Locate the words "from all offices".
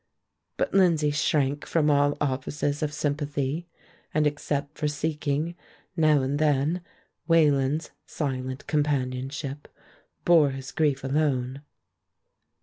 1.63-2.81